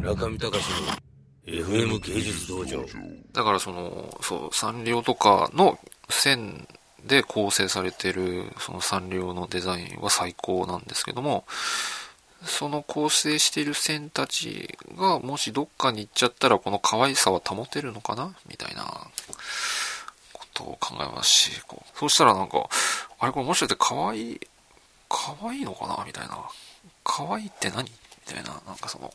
[0.00, 0.64] 中見隆の
[1.46, 2.84] FM 芸術道場。
[3.32, 6.66] だからその、そう、サンリオとかの線
[7.06, 11.44] で構成されてる、そのサンリオのデザインは最高なんですけども、
[12.42, 18.34] その構成している線たちがもしどっかに行っちゃったらこの可愛さは保てるのかな？
[18.48, 18.84] みたいな
[20.32, 22.66] ことを考えますし、こうそうしたらなんか、
[23.18, 24.40] あれこれもしかして可愛い、
[25.08, 26.02] 可愛いのかな？
[26.06, 26.38] みたいな。
[27.04, 27.84] 可愛いって何？
[27.84, 27.90] み
[28.26, 29.12] たいな、なんかその、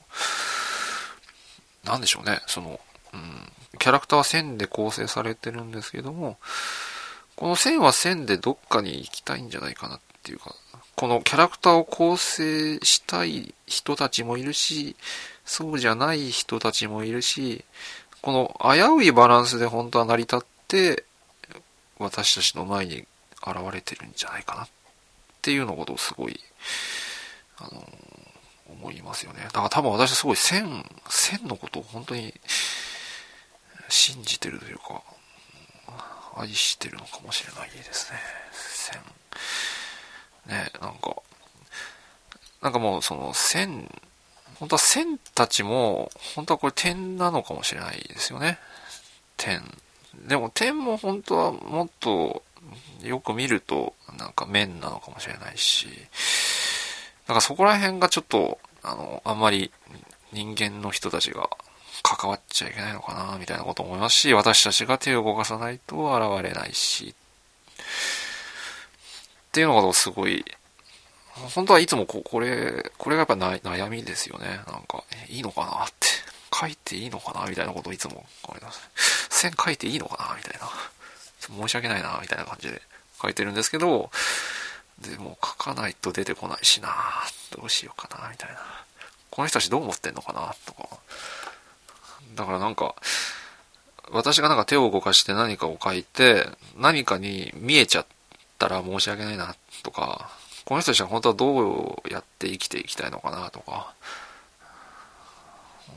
[1.85, 2.79] なんでしょうね、その、
[3.13, 6.37] うん、キャラクターは線で構成されてるんですけども、
[7.35, 10.55] この線は線でどっかに行きたいんじゃないかなっていうか、
[10.95, 14.95] このキャラクターを構成したい人たちもいるし、
[15.43, 17.65] そうじゃない人たちもいるし、
[18.21, 21.03] この危ういバランスで本当は成り立って、
[21.99, 23.05] 私たちの前に
[23.45, 24.67] 現れてるんじゃないかなっ
[25.41, 26.39] ていうのことをすごい、
[27.57, 27.87] あの、
[28.69, 29.41] 思いますよね。
[29.43, 32.33] だから多分私はすごい線、線のことを本当に
[33.89, 35.01] 信じてるというか、
[36.35, 38.19] 愛してるのかもしれないですね。
[38.51, 39.01] 線。
[40.47, 41.15] ね、なんか、
[42.61, 43.89] なんかもうその線、
[44.59, 48.59] 本当は線たちも、本当はこれ点なのかもしれないですよね。
[49.37, 49.63] 点。
[50.27, 52.43] でも点も本当はもっと
[53.01, 55.87] よく見るとなんか面なのかもしれないし、
[57.27, 59.71] なんかそこら辺がちょっと、あの、あんまり
[60.31, 61.49] 人間の人たちが
[62.03, 67.15] 関わっちゃいけないのかな、みたいなこと思いますし、私たちが手を動かさないと現れないし、
[69.49, 70.45] っていうのがすごい、
[71.55, 74.47] 本当はいつもここれ、これがやっぱ悩みですよね。
[74.67, 76.07] なんか、いいのかなって。
[76.57, 78.89] 書いていいのかなみたいなことをいつも考えてます。
[79.29, 80.69] 線書いていいのかなみたいな。
[81.41, 82.81] 申し訳ないな、みたいな感じで
[83.21, 84.09] 書いてるんですけど、
[84.99, 86.89] でも書かないと出てこないしな
[87.51, 88.55] どうしようかなみたいな
[89.35, 90.87] この人たちどう思ってんのかなとか。
[92.35, 92.95] だからなんか
[94.11, 98.05] 私がなんか手を動かして何かを書いて何かに見えちゃっ
[98.57, 100.29] たら申し訳ないなとか
[100.63, 103.93] この人たちは本当はどうやって生きていきたいのかなとか。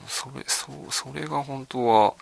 [0.07, 2.15] それ、そう、それが本当は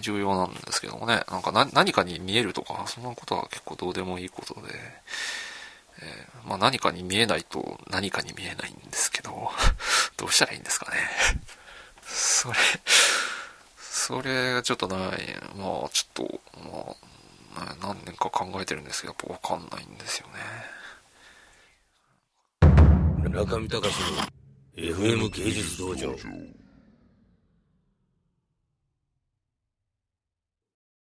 [0.00, 1.22] 重要なんですけどもね。
[1.30, 4.60] なんか何かに見えるとか、そんなことは結構どうでもいいことで、
[6.02, 9.50] えー、まあ、何かに見えないと何かに見えないんですけど、
[10.42, 10.98] したらいいんですかね。
[12.02, 12.54] それ、
[13.76, 15.00] それがちょっとない、
[15.56, 16.40] まあちょっと、
[17.54, 20.34] まあ、何年か考えてるんですけど、やっぱわかんないんですよね。
[23.30, 24.26] 中見隆の
[24.76, 26.14] FM 芸術道場。